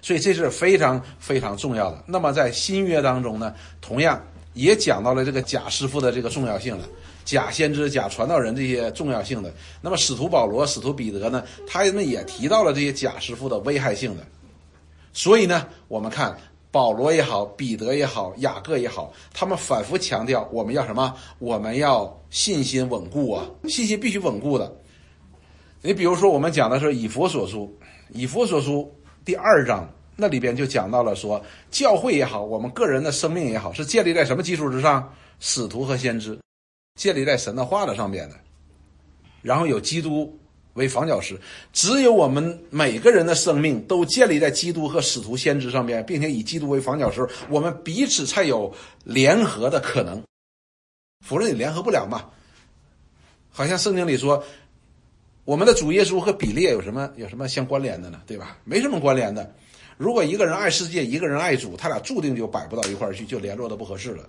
[0.00, 2.02] 所以这是非常非常重要的。
[2.06, 4.22] 那么在新约当中呢，同样
[4.52, 6.84] 也讲到了这个假师傅的这个重要性了。
[7.24, 11.42] 假先知、假传道人这些重要性的，那么使徒保罗、使徒彼得呢？
[11.66, 14.22] 他们也提到了这些假师傅的危害性的。
[15.14, 16.36] 所以呢，我们看
[16.74, 21.14] 保罗也好，彼得也好，雅各也好，他们反复强调我们要什么？
[21.38, 23.46] 我们要信心稳固啊！
[23.68, 24.76] 信心必须稳固的。
[25.82, 27.72] 你比如说，我们讲的是以佛所书，
[28.08, 28.92] 以佛所书
[29.24, 35.14] 第二章那里边就讲到了说，教会也好，我们个人的生命也好，是建立在什么基础之上？
[35.38, 36.36] 使徒和先知。
[36.98, 38.34] 建立在神的话的上边的，
[39.42, 40.36] 然后有基督
[40.74, 41.40] 为房角石，
[41.72, 50.22] 只有我们每个人的生命都建立在基督和使徒先知上面，并且以基督为房角石，我们彼此才有联合的可能，
[51.24, 52.24] 否则你联合不了嘛。
[53.50, 54.42] 好像圣经里说，
[55.44, 58.20] 我们的主耶稣和比列有什么有什么相关联的呢？
[58.26, 58.58] 对吧？
[58.64, 59.54] 没什么关联的。
[59.96, 64.28] 如果一个人爱世界，一个人爱主，他俩注定就摆不到一块儿去，就联络的不合适了。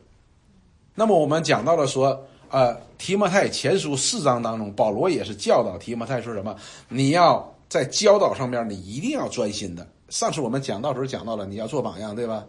[0.93, 2.27] 那么我们讲到了说。
[2.55, 6.55] 呃，提摩太前书四章当中，保罗也是教导提摩太说什么？
[6.87, 9.85] 你要在教导上面，你一定要专心的。
[10.07, 12.45] 上次我们讲到时候讲到了，你要做榜样，对吧？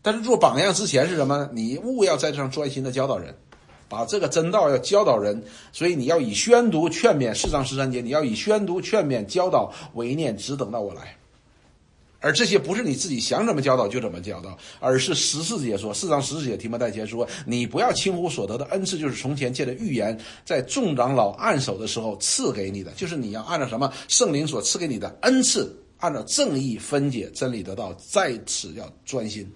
[0.00, 1.50] 但是做榜样之前是什么？
[1.52, 3.34] 你务要在这上专心的教导人，
[3.88, 5.42] 把这个真道要教导人。
[5.72, 11.17] 所以你要以宣读、劝勉四章十三节，你要以宣读、劝勉、教导为念，只等到我来。
[12.20, 29.48] 而这些不是你自己想怎么教导就怎么教导，而是十四节说，四章十四节提摩太前说，你不要轻忽所得的恩赐，就是从前借的预言，在众长老按手的时候赐给你的，就是你要按照什么圣灵所赐给你的恩赐，按照正义分解真理得到，在此要专心，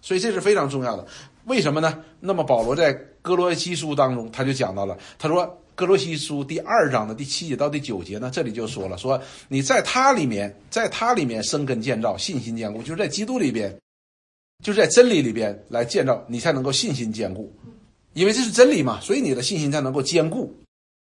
[0.00, 1.06] 所以这是非常重要的。
[1.46, 2.02] 为什么呢？
[2.20, 5.58] 那么保罗在哥罗西书当中他就讲到了，他说。
[5.76, 13.78] 格罗西书第二章的第七节到第九节呢，这里就说了，说你在他里面，在他里面生根建造，信心坚固，就是在基督里边，
[14.64, 17.54] 就是在真理里边来建造，你才能够信心坚固，
[18.14, 20.56] 因为这是真理嘛，所以你的信心才能够坚固。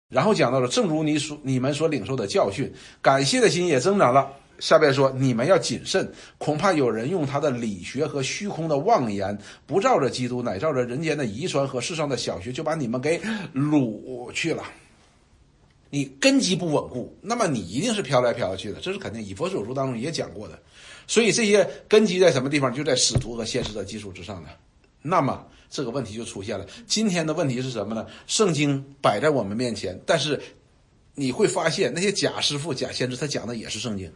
[0.10, 2.73] 然后讲到了，正如你所你们所领受的教训，
[3.04, 4.34] 感谢的心也增长了。
[4.59, 13.19] 下边说，你们要谨慎，恐怕有人用他的理学和虚空的妄言，不照着基督，乃照着人间的遗传和世上的小学，就把你们给
[13.53, 14.63] 掳去了。
[15.89, 19.21] 你根基不稳固，那么你一定是飘来飘去的，这是肯定。
[19.21, 20.59] 以佛手书当中也讲过的。
[21.07, 22.73] 所以这些根基在什么地方？
[22.73, 24.49] 就在使徒和现实的基础之上的。
[25.01, 26.65] 那么这个问题就出现了。
[26.87, 28.07] 今天的问题是什么呢？
[28.25, 30.41] 圣经摆在我们面前，但是
[31.13, 34.11] 你会发现那些假师傅、假先知，他讲的也是圣经，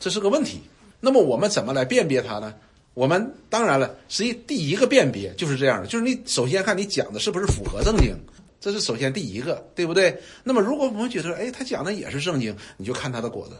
[0.00, 0.60] 这是个问题。
[0.98, 2.52] 那么我们怎么来辨别它呢？
[2.94, 8.16] 我们当然了，实际第一个辨别就是这样的，就是你首先看你讲的是不是符合圣经，
[8.60, 10.20] 这是首先第一个，对不对？
[10.42, 13.54] 那么如果我们觉得，哎，他讲的也是圣经，你就看他的果子。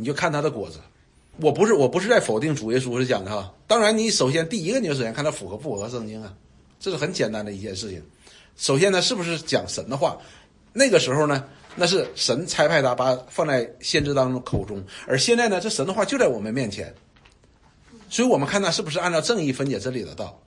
[0.00, 0.78] 你就看他的果子，
[1.40, 3.52] 我不是我不是在否定主耶稣是讲的哈。
[3.66, 6.32] 当然，你首先第一个，你就首先看他符合不符合圣经啊，
[6.78, 8.00] 这是很简单的一件事情。
[8.56, 10.16] 首先呢，是不是讲神的话？
[10.72, 11.44] 那个时候呢，
[11.78, 16.92] 那是神差派他把放在先知当中口中，而现在呢，这神的话就在我们面前，
[18.10, 20.42] 所以我们看他是不是按照正义分解真理的道。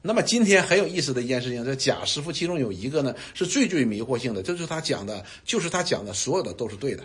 [0.00, 7.02] 那么今天很有意思的一件事情，这贾师傅其中有一个呢，是最最迷惑性的，就是他讲的，就是他讲的所有的都是对的。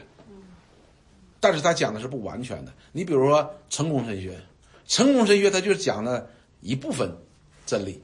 [1.39, 2.71] 但是他讲的是不完全的。
[2.91, 4.39] 你比如说成功神学，
[4.87, 6.29] 成功神学他就是讲了
[6.61, 7.11] 一部分
[7.65, 8.01] 真理，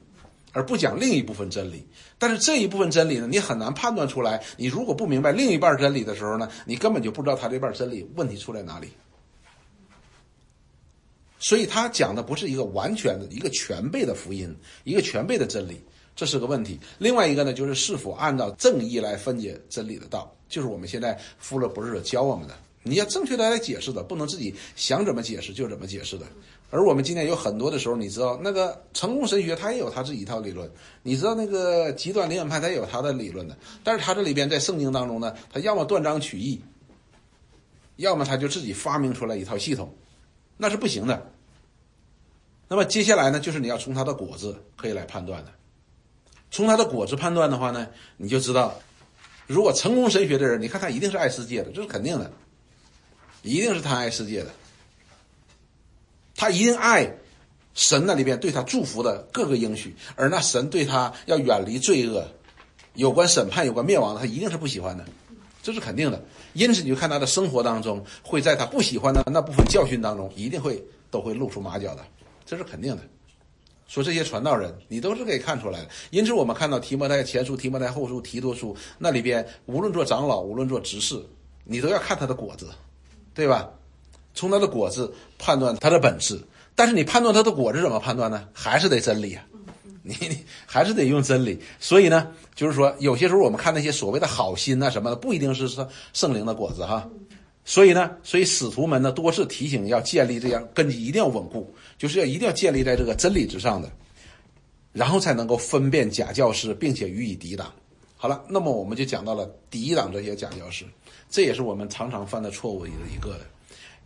[0.52, 1.86] 而不讲另一部分真理。
[2.18, 4.42] 但是这一部分真理呢，你很难判断出来。
[4.56, 8.88] 你如果不明白另一半真理的时候呢，你根本就不知道他这半真理问题出在哪里。
[11.38, 15.80] 所以他讲的不是一个完全的一个全备的福音，一个全备的真理，
[16.14, 16.78] 这是个问题。
[16.98, 22.54] 另外一个呢，就是是否按照正义来分解真理的道，就是我们现在福勒博士教我们的。
[22.82, 26.26] 你要正确的来解释的，不能自己想怎么解释就怎么解释的。
[26.70, 30.70] 而我们今天有很多的时候，你知道那个成功神学，他也有他自己一套理论。
[31.02, 33.56] 你知道那个极端灵恩派，他也有他的理论的。
[33.82, 36.60] 但是他这里边在圣经当中呢，他要么断章取义，
[37.96, 39.92] 要么他就自己发明出来一套系统，
[40.56, 41.30] 那是不行的。
[42.68, 45.52] 那么接下来呢，就是你要从他的果子可以来判断的。
[46.52, 48.74] 从他的果子判断的话呢，你就知道，
[49.48, 52.30] 如果成功神学的人，你看他一定是爱世界的，这是肯定的。
[53.42, 54.50] 一定是他爱世界的，
[56.40, 57.06] 他一定爱
[57.74, 62.26] 神那里边对他祝福的各个应许，而那神对他要远离罪恶，
[62.94, 65.04] 有关审判、有关灭亡的，他一定是不喜欢的，
[65.62, 66.24] 这是肯定的。
[66.54, 72.02] 因此，你就看他的生活当中，会在他不喜欢的那部分教训当中，一定会都会露出马脚的，
[72.46, 73.02] 这是肯定的。
[73.86, 75.88] 说这些传道人，你都是可以看出来的。
[76.08, 81.22] 因此，我们看到提摩太前书、提摩太后书、提多书那里边，无论做长老，无论做执事，
[81.64, 82.70] 你都要看他的果子。
[83.32, 83.70] 对吧？
[84.34, 86.40] 从它的果子判断它的本质，
[86.74, 88.48] 但是你判断它的果子怎么判断呢？
[88.52, 89.44] 还是得真理啊，
[90.02, 91.60] 你你还是得用真理。
[91.78, 97.08] 所以呢，就是说有些时候我们看那些所谓的好心啊什么的，不一定是圣圣灵的果子哈。
[97.64, 103.90] 所以呢，所以使徒们呢多次提醒要建立这样根基，一定要稳固，就是要一定要建立在这个真理之上的，
[104.92, 107.70] 然后才能够分辨假教师，并且予以抵挡。
[108.16, 110.84] 好了，那么我们就讲到了抵挡这些假教师。
[111.28, 113.38] 这也是我们常常犯的错误的一个，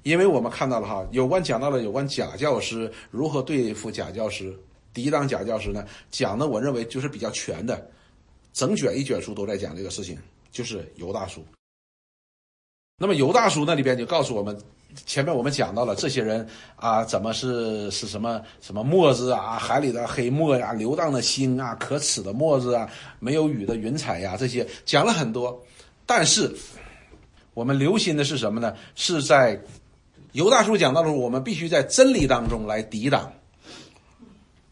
[0.04, 4.54] 因为我们看到了哈，有关讲到了有关假教师如何对付假教师、
[4.92, 5.82] 抵挡假教师呢？
[6.10, 7.90] 讲的我认为就是比较全的，
[8.52, 10.18] 整卷一卷书都在讲这个事情，
[10.52, 11.42] 就是尤大叔。
[12.98, 14.54] 那么尤大叔那里边就告诉我们，
[15.06, 22.86] 前面我们讲到了这些人啊，怎么是是什么什么墨子啊，海里的黑墨呀，流荡的星啊，可耻的墨子啊，
[23.20, 25.64] 没有雨的云彩呀，这些讲了很多，
[26.04, 26.54] 但是。
[27.54, 28.74] 我们留心的是什么呢？
[28.96, 29.56] 是在
[30.34, 33.32] 犹大叔讲到的时候，我们必须在真理当中来抵挡、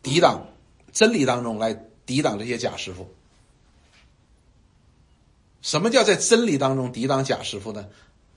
[0.02, 0.48] 抵挡
[0.92, 1.72] 真理当中来
[2.04, 3.08] 抵挡这些假师傅。
[5.60, 7.86] 什么叫在真理当中抵挡假师傅呢？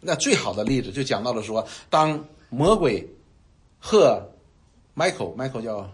[0.02, 3.10] 那最好的例子就讲到了说，当魔鬼
[3.80, 4.30] 和
[4.96, 5.92] Michael，Michael 叫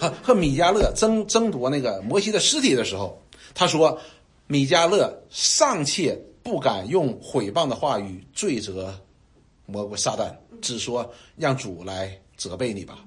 [0.00, 3.20] 和和米迦勒争争夺那个摩西的尸体的时候，
[3.54, 4.00] 他说
[4.46, 6.18] 米迦勒尚且。
[6.44, 9.00] 不敢用毁谤的话语罪责
[9.64, 12.98] 魔鬼撒旦，只说让主来责备你吧。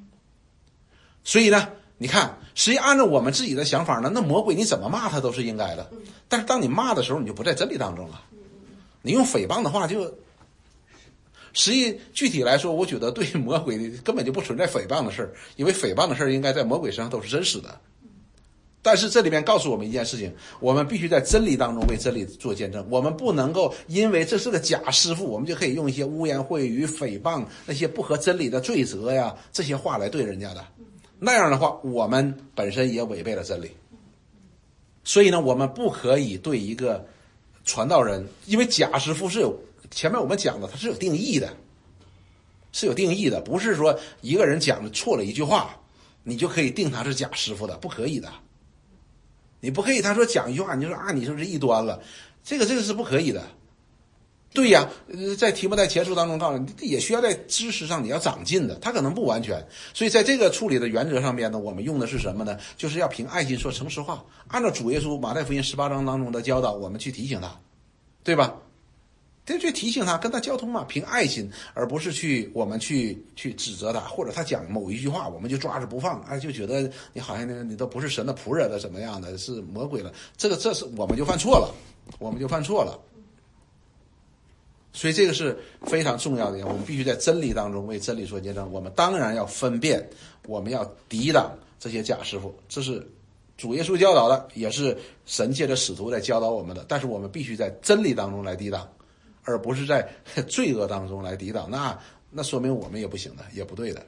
[1.24, 1.68] 所以呢，
[1.98, 5.92] 你看，实际按照我们自己的想法呢，那魔鬼你怎么骂他都是应该的。
[6.30, 8.24] 但是当你骂的时候，你就不在真理当中了。
[9.02, 10.06] 你用诽谤的话，就
[11.54, 17.82] 实际具体来说，我觉得对魔鬼根本就不存在诽谤的事，因为诽谤的事应该在魔鬼身上都是真实的。
[18.88, 22.88] 但是这里面告诉我们一件事情：我们必须在真理当中为真理做见证。
[22.90, 30.66] 我们不能够因为这是个假师傅，我们就可以用一些污言秽语、诽谤那些不合真理的罪责呀这些话来对人家的。
[31.20, 33.70] 那样的话，我们本身也违背了真理。
[35.04, 37.06] 所以呢，我们不可以对一个
[37.66, 39.54] 传道人，因为假师傅是有
[39.92, 41.54] 前面我们讲的，它是有定义的，
[42.72, 45.78] 是有定义的，不是说一个人讲的错了一句话，
[46.24, 48.32] 你就可以定他是假师傅的，不可以的。
[49.60, 52.02] 你不可以，他说讲一句话，你就说啊，你是不是异端了，
[52.44, 53.44] 这个这个是不可以的。
[54.54, 54.90] 对呀，
[55.38, 59.64] 在题目在前书当中告诉你，也需要在知识上你要长进的，他可能不完全。
[59.94, 62.58] 所以在这个处理的原则上面呢，我们用的是什么呢？
[62.78, 67.60] 就是要凭爱心说诚实话，按照主耶稣马太福音十八章当中的教导，我们去提醒他，
[68.24, 68.56] 对吧？
[69.48, 80.12] 这去提醒他，跟他交通嘛，凭爱心，而不是去我们去去指责他，或者他讲某一句话，我们就抓着不放，哎，就觉得你好像你都不是神的仆人了，怎么样的，是魔鬼了？
[80.36, 81.74] 这个这是我们就犯错了，
[82.20, 83.00] 我们就犯错了。
[84.92, 88.70] 所以这个是非常重要的，我们必须在真理当中为真理做见证。
[88.70, 90.06] 我们当然要分辨，
[90.46, 93.08] 我们要抵挡这些假师傅，这是
[93.56, 96.84] 主耶稣教导的，也是神借着使徒在教导我们的。
[96.86, 98.86] 但是我们必须在真理当中来抵挡。
[99.48, 100.08] 而不是在
[100.48, 101.98] 罪恶当中来抵挡，那
[102.30, 104.06] 那说明我们也不行的，也不对的。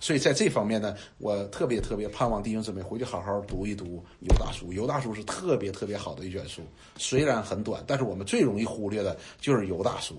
[0.00, 3.84] 所以在这方面呢，我特别特别盼望弟兄姊妹回去好好读一读
[4.20, 4.66] 《犹大书》。
[4.72, 6.62] 《犹大书》是特别特别好的一卷书，
[6.96, 10.14] 虽然很短，但是我们最容易忽略的就是《犹大书》，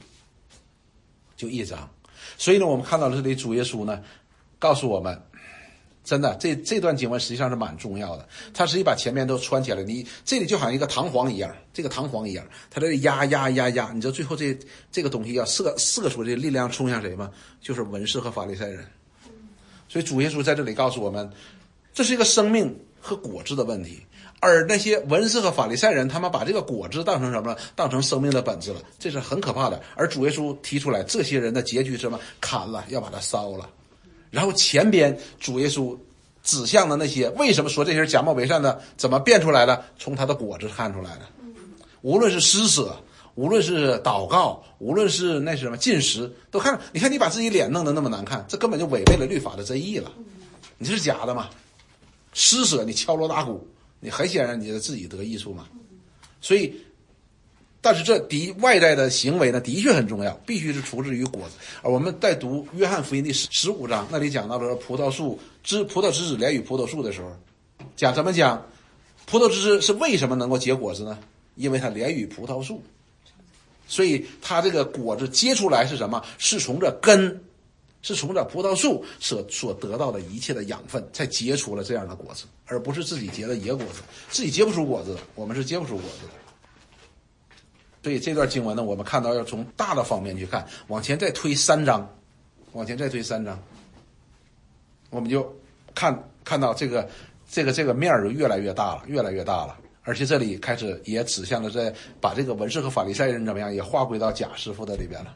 [1.36, 1.89] 就一章。
[2.38, 4.01] 所以呢，我们看到了这里主耶稣呢，
[4.57, 5.22] 告诉我们。
[6.04, 8.28] 真的，这这段经文实际上是蛮重要的。
[8.54, 14.58] 它实际把前面都穿起来，你这里就好像一个弹簧一样，这个弹簧一样，它这里压压压压，你知道最后这
[14.91, 17.30] 这个东西要射射出这力量冲向谁吗？
[17.62, 18.84] 就是文士和法利赛人。
[19.88, 21.30] 所以主耶稣在这里告诉我们，
[21.93, 24.02] 这是一个生命和果子的问题。
[24.39, 27.58] 而那些文士和法利赛人，他们把这个果子当成什么了？
[27.76, 29.80] 当成生命的本质了，这是很可怕的。
[29.95, 32.20] 而主耶稣提出来，这些人的结局是什么？
[32.39, 33.70] 砍了，要把它烧了。
[34.32, 35.95] 然后前边主耶稣
[36.41, 38.82] 指向的那些，为什么说这些人假冒伪善的？
[38.97, 39.86] 怎么变出来的？
[39.99, 41.21] 从他的果子看出来的。
[42.01, 42.95] 无论是施舍，
[43.36, 46.79] 无论是祷告，无论是那什么进食，都看。
[46.91, 50.11] 你看你把自己脸弄得那么难看，这根本就违背了律法的真意了。
[50.79, 51.49] 你这是假的嘛？
[52.34, 53.67] 施舍你敲锣打鼓，
[53.99, 55.65] 你很显然你自己得益处嘛。
[56.39, 56.73] 所以。
[57.82, 61.55] 但是这的外在的行为呢，的确很重要，必须是出自于果子。
[61.82, 67.32] 而我们在读约翰福音第十十五章，那里讲到了葡萄树枝、葡萄枝子连与葡萄树的时候，
[67.95, 68.63] 讲怎么讲？
[69.25, 71.17] 葡萄枝子是为什么能够结果子呢？
[71.55, 72.84] 因为它连与葡萄树，
[73.88, 76.23] 所以它这个果子结出来是什么？
[76.38, 77.41] 是从这根，
[78.03, 84.01] 是从这葡萄树所所得到的一切的养分，才结出了这样的果子，而不是自己结的野果子。
[84.29, 86.34] 自己结不出果子，我们是结不出果子的。
[88.04, 92.08] 所以这段经文呢，我们看到要从大的方面去看，往前再推三章，
[92.72, 93.62] 往前再推三章，
[95.12, 95.56] 我们就
[95.93, 97.08] 看看到这个
[97.47, 99.78] 这个这个面儿就越来越大了，越来越大了。
[100.04, 105.36] 而且这里开始也指向了在把这个文士和法利赛人怎么样，也划归到假师傅的里边了。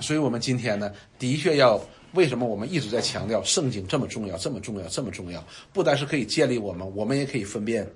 [0.00, 1.78] 所以我们今天呢，的确要
[2.14, 5.44] 为什么我们一直在强调圣经这么重要，这么重要，这么重要？
[5.74, 7.86] 不单是可以建立我们，我们也可以分辨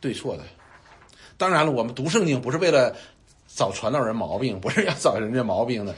[0.00, 0.42] 对错的。
[1.38, 2.96] 当然了，我们读圣经不是为了
[3.46, 5.94] 找传道人毛病，不是要找人家毛病的。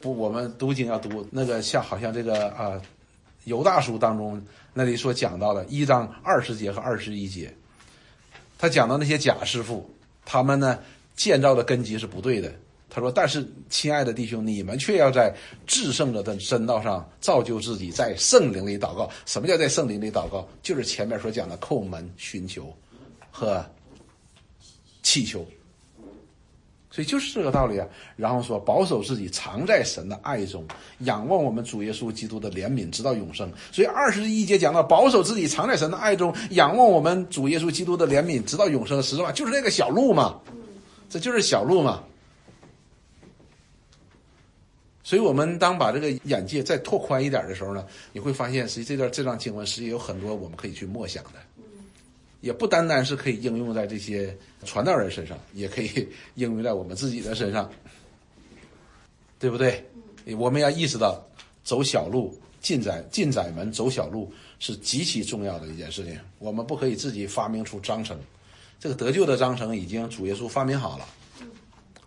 [0.00, 2.70] 不， 我们读经要读那个像好像这个啊，
[3.44, 4.42] 《犹大书》当中
[4.74, 7.54] 那里所讲到的一章二十节和二十一节，
[8.58, 9.90] 他讲到那些假师傅，
[10.24, 10.78] 他们呢
[11.14, 12.52] 建造的根基是不对的。
[12.88, 15.34] 他说：“但是，亲爱的弟兄，你们却要在
[15.66, 19.10] 至圣者的真道上造就自己，在圣灵里祷告。
[19.26, 20.46] 什么叫在圣灵里祷告？
[20.62, 22.74] 就是前面所讲的叩门寻求
[23.30, 23.62] 和。”
[25.06, 25.46] 祈求，
[26.90, 27.86] 所以就是这个道理啊。
[28.16, 30.66] 然后说，保守自己，藏在神的爱中，
[30.98, 33.48] 仰望我们主耶稣基督的怜悯，直到永生。
[33.70, 39.00] 所以二十一节讲到，保守自己，藏在神的爱中，仰望我们主耶稣基督的怜悯，直到永生。
[39.00, 40.40] 实话就是那个小路嘛，
[41.08, 42.02] 这就是小路嘛。
[45.04, 51.45] 所以，我们当把这个眼界再拓宽一点的时候呢，你会发现，实际这段这段经文实际有很多我们可以去默想的。
[52.40, 57.70] 也不单单是可以应用在这些传道人身上，也可以应用在我们自己的身上，
[59.38, 59.84] 对不对？
[60.38, 61.20] 我们要意识到，
[61.64, 66.18] 走小路进窄进窄门，走小路是极其重要的一件事情。
[66.38, 68.18] 我们不可以自己发明出章程，
[68.78, 71.06] 这个得救的章程已经主耶稣发明好了，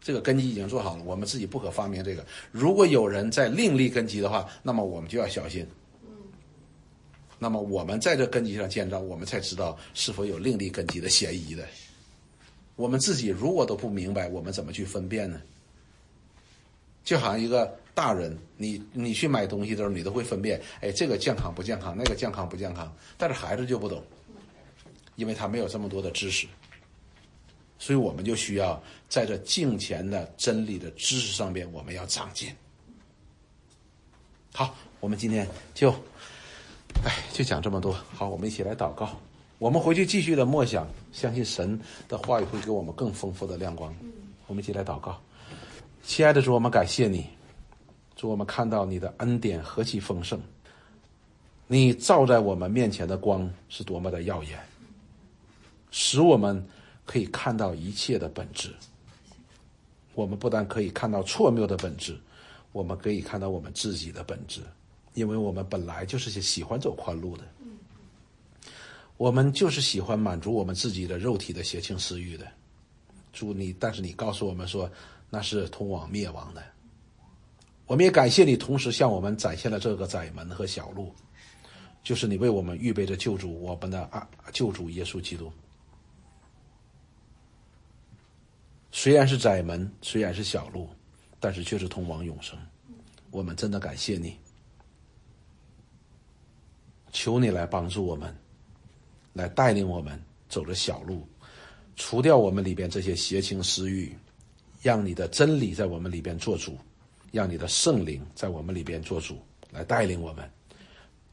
[0.01, 2.25] 这个根基已经做好了，我们自己不可发明这个。
[2.51, 5.65] 如果有人在另立根基的话，那么我们就要小心。
[7.39, 11.65] 那么我们在这根基上建造，我们才知道是否有另立根基的嫌疑的。
[12.75, 15.41] 我们自己如果都不明白，我们怎么去分辨呢？
[17.03, 22.93] 就好像一个大人，你你去买东西的时候，你都会分辨，哎，这个健康不健康，那个健康不健康。
[23.17, 24.03] 但是孩子就不懂，
[25.15, 26.45] 因为他没有这么多的知识，
[27.79, 32.49] 所以我们就需要在这镜前的真理的知识上面，我们要长进。
[34.53, 35.93] 好，我们今天就。
[37.03, 37.93] 哎，就讲这么多。
[38.13, 39.09] 好，我们一起来祷告。
[39.57, 43.93] 我们回去继续的默想，相信神的话语会给我们更丰富的亮光。
[44.47, 45.19] 我们一起来祷告。
[46.03, 47.25] 亲爱的主，我们感谢你，
[48.15, 50.39] 主我们看到你的恩典何其丰盛，
[51.67, 54.57] 你照在我们面前的光是多么的耀眼，
[55.91, 56.65] 使我们
[57.05, 58.73] 可以看到一切的本质。
[60.15, 62.17] 我们不但可以看到错谬的本质，
[62.71, 64.61] 我们可以看到我们自己的本质。
[65.13, 67.43] 因为我们本来就是些喜欢走宽路的，
[69.17, 72.47] 我们就是喜欢满足我们自己的肉体的邪情私欲的。
[73.33, 74.89] 主你，但是你告诉我们说
[75.29, 76.63] 那是通往灭亡的。
[77.85, 81.13] 我们也感谢你，同时向我们展现了这个窄门和小路，
[82.03, 85.51] 就是你为我们预备着救主，我们的啊救主耶稣基督。
[88.91, 90.89] 虽然是窄门，虽然是小路，
[91.39, 92.57] 但是却是通往永生。
[93.31, 94.35] 我们真的感谢你。
[97.11, 98.35] 求你来帮助我们，
[99.33, 101.27] 来带领我们走着小路，
[101.95, 104.15] 除掉我们里边这些邪情私欲，
[104.81, 106.77] 让你的真理在我们里边做主，
[107.31, 109.37] 让你的圣灵在我们里边做主，
[109.71, 110.49] 来带领我们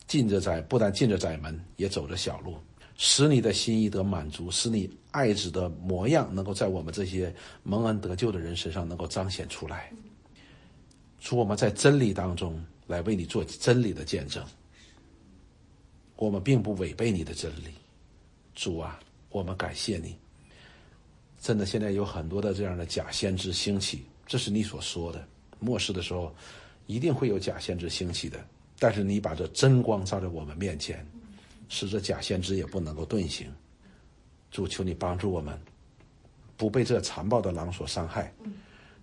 [0.07, 2.57] 进着窄，不但进着窄门，也走着小路，
[2.97, 9.93] 使你的心意得满足，使你爱子的模样能够在我们这些蒙恩得救的人身上能够彰显出来。
[11.20, 14.45] 主，我们在真理当中来为你做真理的见证。
[16.17, 17.69] 我们并不违背你的真理，
[18.55, 18.99] 主啊，
[19.29, 20.17] 我们感谢你。
[21.39, 25.23] 真的，现在有很多的这样的假先知兴起，这是你所说的。
[25.61, 26.35] 末世的时候，
[26.87, 28.43] 一定会有假先知兴起的。
[28.79, 31.07] 但是你把这真光照在我们面前，
[31.69, 33.53] 使这假先知也不能够遁形。
[34.51, 35.59] 主，求你帮助我们，
[36.57, 38.33] 不被这残暴的狼所伤害，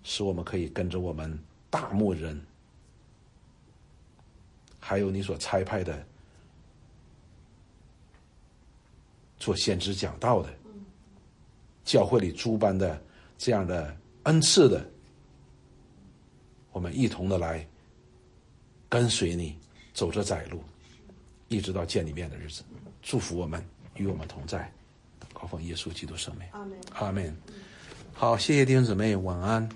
[0.03, 1.37] 使我们可以跟着我们
[1.69, 2.39] 大牧人，
[4.79, 6.05] 还有你所差派的。
[9.43, 10.49] 做先知讲道的，
[11.83, 13.03] 教会里诸般的
[13.37, 14.89] 这样的恩赐的，
[16.71, 17.67] 我们一同的来
[18.87, 19.57] 跟随你，
[19.93, 20.63] 走着窄路，
[21.49, 22.63] 一直到见你面的日子。
[23.01, 23.61] 祝福我们，
[23.95, 24.71] 与我们同在。
[25.33, 26.77] 高奉耶稣基督圣名，阿门。
[26.93, 27.35] 阿门。
[28.13, 29.69] 好，谢谢弟兄姊妹，晚安。